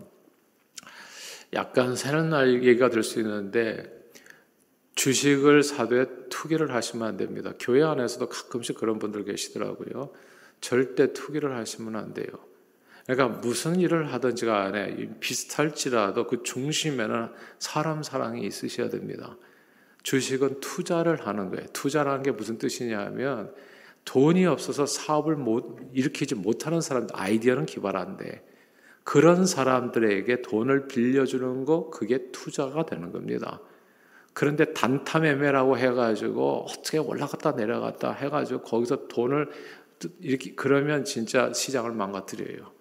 약간 1.55 1.97
새는 1.97 2.29
날 2.29 2.53
얘기가 2.53 2.91
될 2.91 3.03
수 3.03 3.21
있는데 3.21 4.01
주식을 4.97 5.63
사되 5.63 6.29
투기를 6.41 6.73
하시면 6.73 7.07
안 7.07 7.17
됩니다. 7.19 7.53
교회 7.59 7.83
안에서도 7.83 8.31
가끔씩 8.31 8.79
그런 8.79 8.99
분들 8.99 9.25
계시더라고요. 9.25 10.11
절대 10.63 11.13
투기를 11.13 11.55
하시면 11.55 11.97
안 11.97 12.15
돼요. 12.15 12.29
그러니까 13.07 13.41
무슨 13.41 13.79
일을 13.79 14.13
하든지 14.13 14.47
간에 14.47 15.11
비슷할지라도 15.21 16.27
그 16.27 16.43
중심에는 16.43 17.29
사람 17.59 18.03
사랑이 18.03 18.47
있으셔야 18.47 18.89
됩니다. 18.89 19.37
주식은 20.03 20.61
투자를 20.61 21.27
하는 21.27 21.51
거예요. 21.51 21.67
투자라는 21.75 22.23
게 22.23 22.31
무슨 22.31 22.57
뜻이냐 22.57 22.99
하면 23.07 23.55
돈이 24.07 24.47
없어서 24.47 24.87
사업을 24.87 25.37
못, 25.37 25.79
일으키지 25.93 26.37
못하는 26.37 26.81
사람들, 26.81 27.15
아이디어는 27.15 27.67
기발한데, 27.67 28.47
그런 29.05 29.45
사람들에게 29.45 30.41
돈을 30.41 30.89
빌려주는 30.89 31.67
거, 31.67 31.91
그게 31.91 32.31
투자가 32.33 32.87
되는 32.87 33.13
겁니다. 33.13 33.61
그런데 34.41 34.73
단타매매라고 34.73 35.77
해가지고 35.77 36.65
어떻게 36.67 36.97
올라갔다 36.97 37.53
내려갔다 37.53 38.13
해가지고 38.13 38.63
거기서 38.63 39.07
돈을 39.09 39.51
이렇게 40.21 40.55
그러면 40.55 41.05
진짜 41.05 41.53
시장을 41.53 41.93
망가뜨려요. 41.93 42.73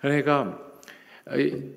그러니까 0.00 0.60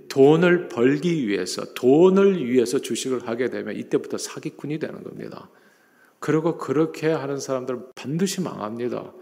돈을 0.09 0.69
벌기 0.69 1.27
위해서 1.27 1.71
돈을 1.75 2.47
위해서 2.47 2.79
주식을 2.79 3.27
하게 3.27 3.51
되면 3.51 3.75
이때부터 3.75 4.17
사기꾼이 4.17 4.79
되는 4.79 5.03
겁니다. 5.03 5.51
그리고 6.19 6.57
그렇게 6.57 7.11
하는 7.11 7.37
사람들은 7.37 7.89
반드시 7.93 8.41
망합니다. 8.41 9.13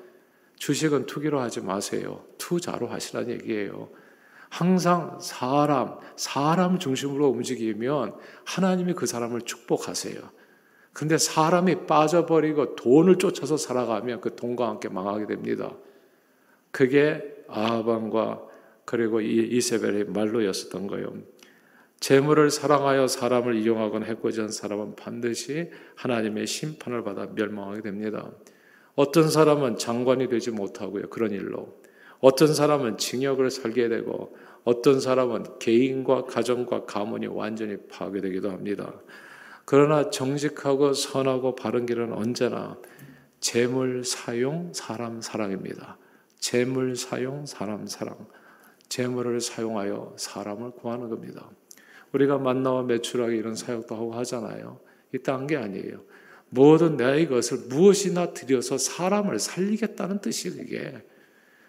주식은 0.56 1.08
투기로 1.08 1.42
하지 1.42 1.60
마세요. 1.60 2.24
투자로 2.38 2.88
하시라는 2.88 3.32
얘기예요. 3.32 3.90
항상 4.54 5.18
사람, 5.20 5.98
사람 6.16 6.78
중심으로 6.78 7.28
움직이면 7.28 8.14
하나님이 8.46 8.94
그 8.94 9.08
사람을 9.08 9.42
축복하세요. 9.42 10.22
근데 10.94 11.18
사람이 11.18 11.88
빠져버리고 11.88 12.76
돈을 12.76 13.18
쫓아서 13.18 13.58
살아가면 13.58 14.22
그 14.22 14.36
돈과 14.36 14.70
함께 14.70 14.90
망하게 14.90 15.26
됩니다. 15.26 15.76
그게 16.70 17.44
아합과 17.48 18.44
그리고 18.86 19.22
이세벨의 19.22 20.06
말로였었던 20.10 20.86
거예요. 20.86 21.16
재물을 22.00 22.52
사랑하여 22.52 23.08
사람을 23.08 23.56
이용하거나 23.56 24.06
해코지한 24.06 24.52
사람은 24.52 24.96
반드시 24.96 25.72
하나님의 25.96 26.46
심판을 26.46 27.04
받아 27.04 27.26
멸망하게 27.26 27.82
됩니다. 27.82 28.30
어떤 28.94 29.32
사람은 29.32 29.80
장관이 29.80 30.30
되지 30.30 30.52
못하고요. 30.52 31.10
그런 31.10 31.32
일로. 31.32 31.82
어떤 32.24 32.54
사람은 32.54 32.98
징역을 32.98 33.52
살게 33.52 33.90
되고 33.90 34.34
어떤 34.64 35.02
사람은 35.02 35.60
개인과 35.60 36.24
가정과 36.24 36.86
가문이 36.86 37.28
완전히 37.28 37.76
파괴되기도 37.90 38.50
합니다. 38.50 38.94
그러나 39.66 40.10
정직하고 40.10 40.94
선하고 40.94 41.56
바른 41.56 41.86
길은 41.86 42.14
언제나 42.14 42.78
재물 43.42 44.06
사용 44.06 44.72
사람 44.74 45.20
사랑입니다. 45.20 45.98
재물 46.40 46.96
사용 46.96 47.46
사람 47.46 47.88
사랑. 47.88 48.16
재물을 48.88 49.42
사용하여 49.42 50.14
사람을 50.16 50.72
구하는 50.72 51.10
겁니다. 51.10 51.50
우리가 52.14 52.38
만나와 52.38 52.84
매출하기 52.84 53.36
이런 53.36 53.54
사역도 53.54 53.96
하고 53.96 54.14
하잖아요. 54.14 54.80
이딴 55.14 55.46
게 55.48 55.58
아니에요. 55.58 56.00
모든 56.48 56.96
내 56.96 57.20
이것을 57.20 57.68
무엇이나 57.68 58.32
들여서 58.32 58.78
사람을 58.78 59.40
살리겠다는 59.40 60.22
뜻이 60.22 60.56
그게. 60.56 61.04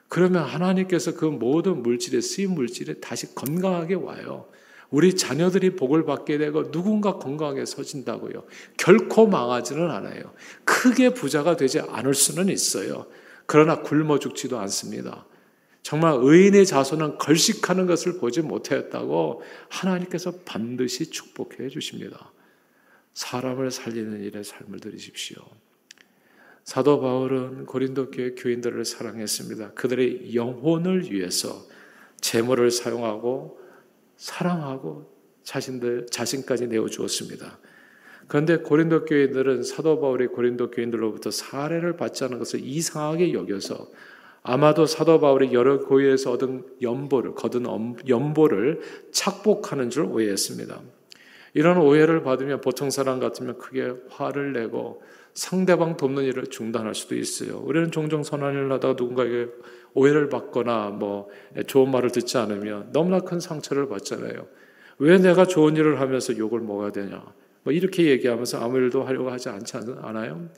그러면 0.09 0.45
하나님께서 0.45 1.15
그 1.15 1.25
모든 1.25 1.83
물질에 1.83 2.21
쓰인 2.21 2.53
물질에 2.53 2.95
다시 2.95 3.35
건강하게 3.35 3.95
와요. 3.95 4.47
우리 4.91 5.17
자녀들이 5.17 5.75
복을 5.77 6.05
받게 6.05 6.39
되고 6.39 6.71
누군가 6.71 7.19
건강하게 7.19 7.67
서진다고요. 7.67 8.45
결코 8.77 9.27
망하지는 9.27 9.91
않아요. 9.91 10.33
크게 10.65 11.11
부자가 11.11 11.57
되지 11.57 11.81
않을 11.81 12.15
수는 12.15 12.49
있어요. 12.49 13.07
그러나 13.47 13.83
굶어 13.83 14.19
죽지도 14.19 14.59
않습니다. 14.61 15.27
정말 15.83 16.15
의인의 16.17 16.65
자손은 16.65 17.19
걸식하는 17.19 17.87
것을 17.87 18.19
보지 18.19 18.41
못하였다고 18.41 19.43
하나님께서 19.69 20.33
반드시 20.45 21.11
축복해 21.11 21.69
주십니다. 21.69 22.33
사람을 23.13 23.71
살리는 23.71 24.23
일에 24.23 24.43
삶을 24.43 24.81
들이십시오. 24.81 25.37
사도 26.65 27.01
바울은 27.01 27.67
고린도 27.67 28.11
교회 28.11 28.31
교인들을 28.35 28.85
사랑했습니다. 28.87 29.73
그들의 29.73 30.35
영혼을 30.35 31.13
위해서 31.13 31.67
재물을 32.21 32.71
사용하고 32.71 33.59
사랑하고 34.17 35.13
자신들 35.43 36.07
자신까지 36.11 36.69
내어 36.69 36.89
주었습니다. 36.89 37.59
그런데 38.29 38.57
고린도 38.57 39.05
교인들은 39.05 39.63
사도 39.63 40.01
바울이 40.01 40.29
고린도 40.29 40.71
교인들로부터 40.71 41.31
사례를 41.31 41.99
받지 41.99 42.25
않은 42.25 42.39
것을 42.39 42.61
이상하게 42.61 43.35
여겨서 43.35 43.91
아마도 44.43 44.87
사도 44.87 45.21
바울이 45.21 45.53
여러 45.53 45.81
고위에서 45.81 46.33
얻은 46.33 46.65
연보를 46.81 47.35
거둔 47.35 47.67
연보를 48.09 48.81
착복하는 49.13 49.91
줄 49.91 50.05
오해했습니다. 50.05 50.81
이런 51.55 51.79
오해를 51.79 52.23
받으면 52.23 52.61
보통 52.61 52.91
사람 52.91 53.21
같으면 53.21 53.59
크게 53.59 53.95
화를 54.11 54.53
내고 54.53 55.03
상대방 55.35 55.97
돕는 55.97 56.25
일을 56.25 56.47
중단할 56.47 56.95
수도 56.95 57.17
있어요. 57.17 57.59
우리는 57.65 57.91
종종 57.91 58.23
선한 58.23 58.55
일 58.55 58.73
하다가 58.73 58.95
누군가에게 58.97 59.49
오해를 59.95 60.29
받거나 60.29 60.91
뭐 60.91 61.29
좋은 61.67 61.91
말을 61.91 62.11
듣지 62.11 62.39
않으면 62.39 62.91
너무나 62.93 63.21
큰 63.21 63.41
상처를 63.41 63.89
받잖아요. 63.89 64.47
왜 64.99 65.19
내가 65.19 65.45
좋은 65.45 65.77
일을 65.77 66.01
하면서 66.01 66.37
욕을 66.37 66.61
먹어야 66.61 66.91
되냐? 66.91 67.25
뭐 67.63 67.73
이렇게 67.73 68.07
얘기하면서 68.07 68.61
아무 68.61 68.77
일도 68.79 69.05
하려고 69.05 69.31
하지 69.31 69.49
않지 69.49 69.77
않아요? 70.03 70.49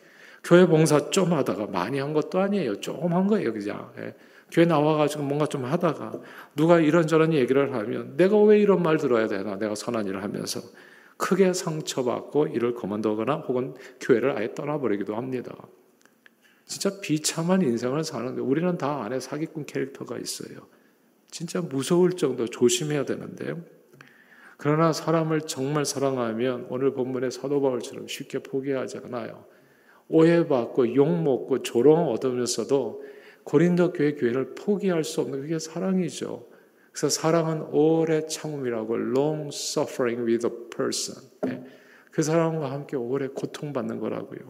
교회 0.45 0.67
봉사 0.67 1.11
좀 1.11 1.33
하다가 1.33 1.67
많이 1.67 1.99
한 1.99 2.13
것도 2.13 2.39
아니에요. 2.39 2.81
조금 2.81 3.13
한 3.15 3.27
거예요, 3.27 3.53
그냥. 3.53 3.91
예. 4.47 4.51
교회 4.51 4.65
나와가지고 4.65 5.25
뭔가 5.25 5.47
좀 5.47 5.65
하다가 5.65 6.21
누가 6.55 6.79
이런저런 6.79 7.33
얘기를 7.33 7.75
하면 7.75 8.17
내가 8.17 8.41
왜 8.43 8.61
이런 8.61 8.83
말 8.83 8.97
들어야 8.97 9.27
되나? 9.27 9.57
내가 9.57 9.75
선한 9.75 10.07
일을 10.07 10.23
하면서 10.23 10.61
크게 11.17 11.53
상처받고 11.53 12.49
일을 12.49 12.75
그만두거나 12.75 13.37
혹은 13.49 13.75
교회를 14.01 14.37
아예 14.37 14.55
떠나버리기도 14.55 15.17
합니다. 15.17 15.55
진짜 16.67 17.01
비참한 17.01 17.63
인생을 17.63 18.05
사는데 18.05 18.41
우리는 18.41 18.77
다 18.77 19.05
안에 19.05 19.21
사기꾼 19.21 19.67
캐릭터가 19.67 20.19
있어요. 20.19 20.59
진짜 21.31 21.61
무서울 21.61 22.13
정도 22.13 22.47
조심해야 22.47 23.05
되는데요. 23.05 23.63
그러나 24.57 24.93
사람을 24.93 25.43
정말 25.43 25.85
사랑하면 25.85 26.67
오늘 26.71 26.93
본문의 26.93 27.31
사도 27.31 27.61
바울처럼 27.61 28.09
쉽게 28.09 28.39
포기하지 28.41 28.99
않아요. 29.05 29.45
오해받고 30.09 30.95
욕먹고 30.95 31.63
조롱 31.63 32.11
얻으면서도 32.11 33.05
고린도 33.47 33.93
교회 33.93 34.15
교회를 34.15 34.57
포기할 34.57 35.05
수 35.05 35.21
없는 35.21 35.43
그게 35.43 35.61
사랑이죠. 35.61 36.49
그래서 36.91 37.09
사랑은 37.09 37.63
오래 37.71 38.27
참음이라고 38.27 38.97
long 38.97 39.49
suffering 39.53 40.29
with 40.29 40.45
a 40.45 40.53
person. 40.69 41.31
네. 41.43 41.63
그 42.11 42.25
사람과 42.25 42.73
함께 42.73 42.97
오래 42.97 43.29
고통받는 43.29 44.01
거라고요. 44.01 44.41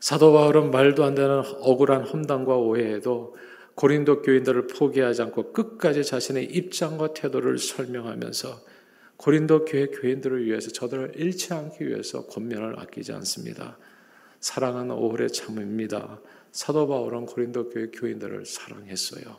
사도 0.00 0.32
바울은 0.32 0.72
말도 0.72 1.04
안 1.04 1.14
되는 1.14 1.42
억울한 1.60 2.02
험담과 2.02 2.56
오해에도 2.56 3.36
고린도 3.76 4.22
교인들을 4.22 4.66
포기하지 4.66 5.22
않고 5.22 5.52
끝까지 5.52 6.02
자신의 6.02 6.46
입장과 6.46 7.14
태도를 7.14 7.58
설명하면서 7.58 8.48
고린도 9.16 9.64
교회 9.64 9.86
교인들을 9.86 10.44
위해서 10.44 10.70
저들을 10.70 11.12
잃지 11.14 11.54
않기 11.54 11.86
위해서 11.86 12.26
권면을 12.26 12.80
아끼지 12.80 13.12
않습니다. 13.12 13.78
사랑은 14.40 14.90
오래 14.90 15.28
참입니다. 15.28 16.20
사도 16.58 16.88
바울은 16.88 17.26
고린도 17.26 17.68
교회 17.68 17.86
교인들을 17.86 18.44
사랑했어요. 18.44 19.36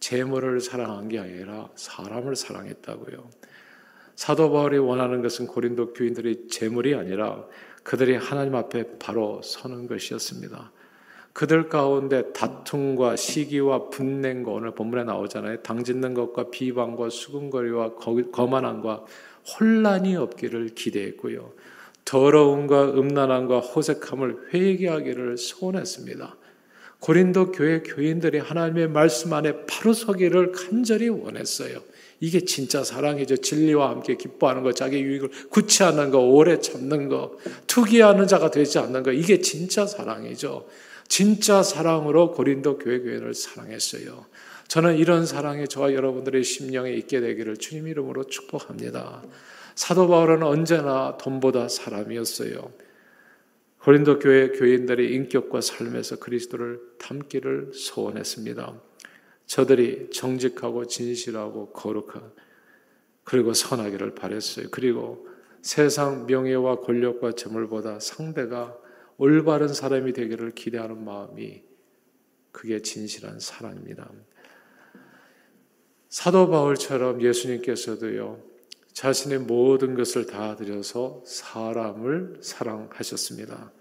재물을 0.00 0.62
사랑한 0.62 1.10
게 1.10 1.18
아니라 1.18 1.68
사람을 1.74 2.36
사랑했다고요. 2.36 3.28
사도 4.16 4.50
바울이 4.50 4.78
원하는 4.78 5.20
것은 5.20 5.46
고린도 5.46 5.92
교인들의 5.92 6.48
재물이 6.48 6.94
아니라 6.94 7.44
그들이 7.82 8.16
하나님 8.16 8.54
앞에 8.54 8.96
바로 8.98 9.42
서는 9.44 9.86
것이었습니다. 9.86 10.72
그들 11.34 11.68
가운데 11.68 12.32
다툼과 12.32 13.16
시기와 13.16 13.90
분냉과 13.90 14.52
오늘 14.52 14.74
본문에 14.74 15.04
나오잖아요. 15.04 15.62
당짓는 15.62 16.14
것과 16.14 16.48
비방과 16.48 17.10
수군거리와 17.10 17.96
거만함과 18.32 19.04
혼란이 19.60 20.16
없기를 20.16 20.68
기대했고요. 20.76 21.52
더러움과 22.04 22.90
음란함과 22.92 23.60
호색함을 23.60 24.54
회개하기를 24.54 25.38
소원했습니다. 25.38 26.36
고린도 27.00 27.52
교회 27.52 27.80
교인들이 27.80 28.38
하나님의 28.38 28.88
말씀 28.88 29.32
안에 29.32 29.66
바로 29.66 29.92
서기를 29.92 30.52
간절히 30.52 31.08
원했어요. 31.08 31.80
이게 32.20 32.44
진짜 32.44 32.84
사랑이죠. 32.84 33.38
진리와 33.38 33.90
함께 33.90 34.16
기뻐하는 34.16 34.62
것, 34.62 34.76
자기 34.76 35.00
유익을 35.00 35.30
구치하는 35.50 36.12
것, 36.12 36.20
오래 36.20 36.60
참는 36.60 37.08
것, 37.08 37.32
투기하는 37.66 38.28
자가 38.28 38.52
되지 38.52 38.78
않는 38.78 39.02
것, 39.02 39.10
이게 39.10 39.40
진짜 39.40 39.84
사랑이죠. 39.86 40.68
진짜 41.08 41.64
사랑으로 41.64 42.30
고린도 42.30 42.78
교회 42.78 43.00
교회를 43.00 43.34
사랑했어요. 43.34 44.24
저는 44.68 44.96
이런 44.96 45.26
사랑이 45.26 45.66
저와 45.66 45.92
여러분들의 45.92 46.44
심령에 46.44 46.92
있게 46.92 47.20
되기를 47.20 47.56
주님 47.56 47.88
이름으로 47.88 48.24
축복합니다. 48.24 49.22
사도 49.74 50.08
바울은 50.08 50.42
언제나 50.42 51.16
돈보다 51.16 51.68
사람이었어요. 51.68 52.72
고린도 53.80 54.20
교회 54.20 54.48
교인들의 54.50 55.12
인격과 55.12 55.60
삶에서 55.60 56.18
그리스도를 56.18 56.80
담기를 56.98 57.72
소원했습니다. 57.74 58.80
저들이 59.46 60.10
정직하고 60.10 60.86
진실하고 60.86 61.72
거룩한 61.72 62.32
그리고 63.24 63.52
선하기를 63.54 64.14
바랬어요. 64.14 64.68
그리고 64.70 65.26
세상 65.62 66.26
명예와 66.26 66.80
권력과 66.80 67.32
재물보다 67.32 68.00
상대가 68.00 68.76
올바른 69.16 69.68
사람이 69.68 70.12
되기를 70.12 70.52
기대하는 70.52 71.04
마음이 71.04 71.62
그게 72.50 72.82
진실한 72.82 73.40
사랑입니다. 73.40 74.10
사도 76.08 76.50
바울처럼 76.50 77.22
예수님께서도요, 77.22 78.51
자신의 78.92 79.40
모든 79.40 79.94
것을 79.94 80.26
다 80.26 80.56
드려서 80.56 81.22
사람을 81.26 82.38
사랑하셨습니다. 82.42 83.72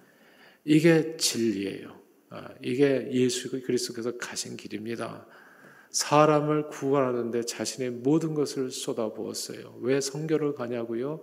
이게 0.63 1.17
진리예요. 1.17 1.99
아, 2.29 2.47
이게 2.61 3.09
예수 3.11 3.49
그리스도께서 3.49 4.17
가신 4.17 4.55
길입니다. 4.55 5.27
사람을 5.89 6.67
구원하는데 6.69 7.43
자신의 7.43 7.91
모든 7.91 8.33
것을 8.33 8.71
쏟아부었어요. 8.71 9.79
왜 9.81 9.99
성교를 9.99 10.55
가냐고요? 10.55 11.21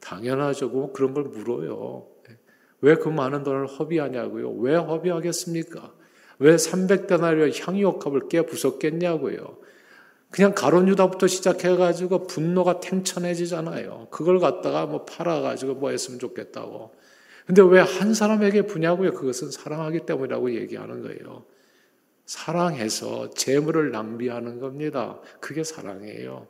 당연하죠. 0.00 0.68
뭐 0.68 0.92
그런 0.92 1.14
걸 1.14 1.24
물어요. 1.24 2.08
왜 2.80 2.94
그 2.94 3.08
많은 3.08 3.42
돈을 3.42 3.66
허비하냐고요? 3.66 4.52
왜 4.52 4.74
허비하겠습니까? 4.76 5.94
왜 6.40 6.54
300데나리온 6.54 7.52
향유옥합을 7.60 8.28
깨 8.28 8.42
부쉈겠냐고요? 8.42 9.58
그냥 10.30 10.54
가론 10.54 10.88
유다부터 10.88 11.26
시작해가지고 11.26 12.26
분노가 12.26 12.80
탱천해지잖아요. 12.80 14.08
그걸 14.10 14.38
갖다가 14.40 14.86
뭐 14.86 15.04
팔아가지고 15.04 15.74
뭐 15.76 15.90
했으면 15.90 16.18
좋겠다고. 16.18 16.94
근데 17.46 17.62
왜 17.62 17.80
한 17.80 18.12
사람에게 18.12 18.62
부냐고요? 18.62 19.12
그것은 19.14 19.50
사랑하기 19.50 20.00
때문이라고 20.00 20.54
얘기하는 20.54 21.02
거예요. 21.02 21.44
사랑해서 22.26 23.30
재물을 23.30 23.90
낭비하는 23.90 24.60
겁니다. 24.60 25.18
그게 25.40 25.64
사랑이에요. 25.64 26.46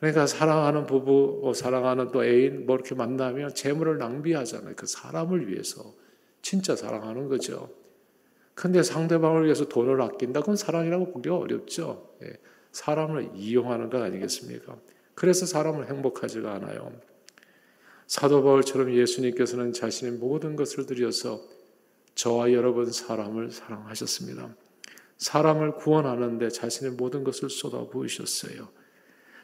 그러니까 0.00 0.26
사랑하는 0.26 0.86
부부, 0.86 1.38
뭐 1.42 1.54
사랑하는 1.54 2.10
또 2.10 2.24
애인, 2.24 2.66
뭐 2.66 2.74
이렇게 2.74 2.94
만나면 2.96 3.54
재물을 3.54 3.96
낭비하잖아요. 3.98 4.74
그 4.76 4.86
사람을 4.86 5.48
위해서. 5.48 5.94
진짜 6.42 6.74
사랑하는 6.76 7.28
거죠. 7.28 7.70
근데 8.54 8.82
상대방을 8.82 9.44
위해서 9.44 9.66
돈을 9.66 10.00
아낀다? 10.02 10.40
그건 10.40 10.56
사랑이라고 10.56 11.12
보기가 11.12 11.36
어렵죠. 11.36 12.10
예. 12.24 12.32
사람을 12.76 13.30
이용하는 13.34 13.88
것 13.88 14.02
아니겠습니까? 14.02 14.76
그래서 15.14 15.46
사람을 15.46 15.88
행복하지가 15.88 16.52
않아요. 16.56 16.92
사도 18.06 18.42
바울처럼 18.42 18.92
예수님께서는 18.92 19.72
자신의 19.72 20.18
모든 20.18 20.56
것을 20.56 20.84
들여서 20.84 21.42
저와 22.14 22.52
여러분 22.52 22.92
사람을 22.92 23.50
사랑하셨습니다. 23.50 24.54
사람을 25.16 25.76
구원하는데 25.76 26.50
자신의 26.50 26.92
모든 26.92 27.24
것을 27.24 27.48
쏟아부으셨어요. 27.48 28.68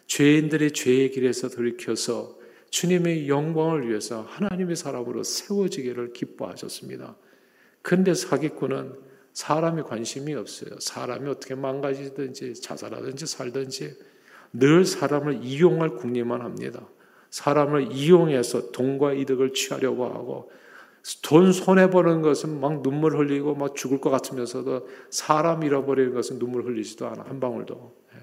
죄인들이 0.07 0.73
죄의 0.73 1.12
길에서 1.12 1.49
돌이켜서 1.49 2.38
주님의 2.68 3.31
영광을 3.31 3.88
위해서 3.88 4.21
하나님의 4.23 4.77
사람으로 4.77 5.23
세워지기를 5.23 6.12
기뻐하셨습니다. 6.12 7.16
근데 7.81 8.12
사기꾼은 8.12 9.12
사람이 9.33 9.83
관심이 9.83 10.35
없어요. 10.35 10.79
사람이 10.79 11.29
어떻게 11.29 11.55
망가지든지 11.55 12.55
자살하든지 12.55 13.27
살든지 13.27 13.97
늘 14.53 14.85
사람을 14.85 15.42
이용할 15.42 15.90
궁리만 15.90 16.42
합니다. 16.42 16.87
사람을 17.31 17.92
이용해서 17.92 18.73
돈과 18.73 19.14
이득을 19.14 19.55
취하려고 19.55 20.05
하고 20.05 20.51
돈 21.23 21.53
손해 21.53 21.90
보는 21.90 22.23
것은 22.23 22.61
막 22.61 22.83
눈물 22.83 23.16
흘리고 23.16 23.55
막 23.55 23.75
죽을 23.75 24.01
것 24.01 24.11
같으면서도 24.11 24.87
사람 25.11 25.62
잃어버리는 25.62 26.12
것은 26.14 26.38
눈물 26.38 26.64
흘리지도 26.64 27.09
않아 27.09 27.25
한 27.25 27.40
방울도 27.40 27.97
예. 28.14 28.18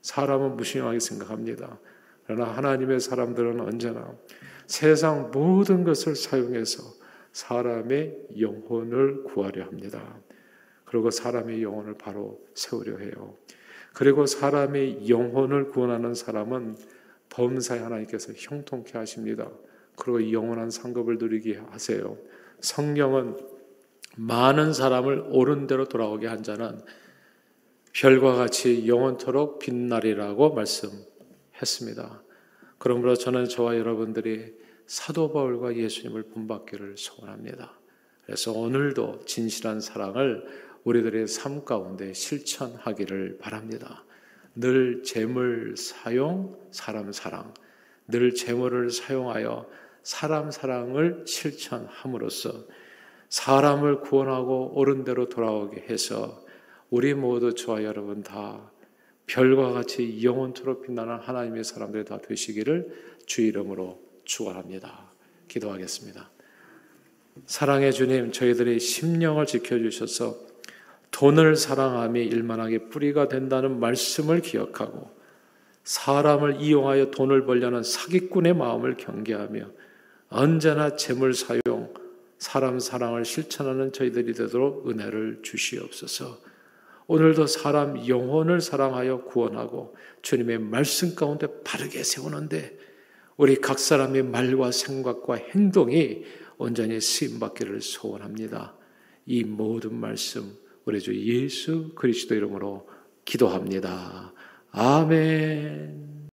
사람은 0.00 0.56
무심하게 0.56 1.00
생각합니다. 1.00 1.78
그러나 2.26 2.44
하나님의 2.52 3.00
사람들은 3.00 3.60
언제나 3.60 4.14
세상 4.66 5.30
모든 5.30 5.84
것을 5.84 6.16
사용해서 6.16 6.82
사람의 7.32 8.16
영혼을 8.40 9.24
구하려 9.24 9.64
합니다. 9.64 10.16
그리고 10.96 11.10
사람의 11.10 11.62
영혼을 11.62 11.92
바로 11.92 12.40
세우려 12.54 12.96
해요. 12.96 13.36
그리고 13.92 14.24
사람의 14.24 15.10
영혼을 15.10 15.68
구원하는 15.68 16.14
사람은 16.14 16.74
범사에 17.28 17.80
하나님께서 17.80 18.32
형통케 18.34 18.96
하십니다. 18.96 19.50
그리고 19.94 20.32
영원한 20.32 20.70
상급을 20.70 21.18
누리게 21.18 21.58
하세요. 21.70 22.16
성경은 22.60 23.36
많은 24.16 24.72
사람을 24.72 25.26
옳은 25.28 25.66
대로 25.66 25.86
돌아오게 25.86 26.28
한 26.28 26.42
자는 26.42 26.80
별과 27.92 28.36
같이 28.36 28.88
영원토록 28.88 29.58
빛나리라고 29.58 30.54
말씀했습니다. 30.54 32.22
그러므로 32.78 33.14
저는 33.16 33.50
저와 33.50 33.76
여러분들이 33.76 34.54
사도 34.86 35.30
바울과 35.30 35.76
예수님을 35.76 36.22
본받기를 36.22 36.96
소원합니다. 36.96 37.78
그래서 38.24 38.50
오늘도 38.52 39.24
진실한 39.24 39.80
사랑을 39.80 40.65
우리들의 40.86 41.26
삶 41.26 41.64
가운데 41.64 42.12
실천하기를 42.12 43.38
바랍니다. 43.38 44.04
늘 44.54 45.02
재물 45.02 45.74
사용, 45.76 46.56
사람 46.70 47.10
사랑, 47.10 47.52
늘 48.06 48.32
재물을 48.34 48.88
사용하여 48.90 49.68
사람 50.04 50.52
사랑을 50.52 51.24
실천함으로써 51.26 52.66
사람을 53.28 54.00
구원하고 54.00 54.74
옳은 54.76 55.02
대로 55.02 55.28
돌아오게 55.28 55.86
해서 55.90 56.44
우리 56.88 57.14
모두 57.14 57.52
저와 57.52 57.82
여러분 57.82 58.22
다 58.22 58.70
별과 59.26 59.72
같이 59.72 60.22
영원토록 60.22 60.82
빛나는 60.86 61.16
하나님의 61.16 61.64
사람들이 61.64 62.04
다 62.04 62.18
되시기를 62.18 63.16
주 63.26 63.42
이름으로 63.42 64.00
축원합니다. 64.24 65.10
기도하겠습니다. 65.48 66.30
사랑의 67.44 67.92
주님, 67.92 68.30
저희들의 68.30 68.78
심령을 68.78 69.46
지켜주셔서 69.46 70.46
돈을 71.16 71.56
사랑함이 71.56 72.22
일만하게 72.26 72.90
뿌리가 72.90 73.28
된다는 73.28 73.80
말씀을 73.80 74.42
기억하고 74.42 75.10
사람을 75.82 76.60
이용하여 76.60 77.10
돈을 77.10 77.46
벌려는 77.46 77.82
사기꾼의 77.82 78.52
마음을 78.52 78.98
경계하며 78.98 79.66
언제나 80.28 80.94
재물 80.96 81.32
사용, 81.32 81.94
사람 82.36 82.78
사랑을 82.78 83.24
실천하는 83.24 83.94
저희들이 83.94 84.34
되도록 84.34 84.90
은혜를 84.90 85.40
주시옵소서. 85.42 86.38
오늘도 87.06 87.46
사람 87.46 88.06
영혼을 88.06 88.60
사랑하여 88.60 89.22
구원하고 89.22 89.96
주님의 90.20 90.58
말씀 90.58 91.14
가운데 91.14 91.46
바르게 91.64 92.02
세우는데 92.02 92.76
우리 93.38 93.56
각 93.56 93.78
사람의 93.78 94.24
말과 94.24 94.70
생각과 94.70 95.36
행동이 95.36 96.24
온전히 96.58 97.00
쓰임 97.00 97.38
받기를 97.40 97.80
소원합니다. 97.80 98.74
이 99.24 99.44
모든 99.44 99.94
말씀 99.94 100.65
우리 100.86 101.00
주 101.00 101.14
예수 101.14 101.90
그리스도 101.96 102.36
이름으로 102.36 102.88
기도합니다. 103.24 104.32
아멘. 104.70 106.15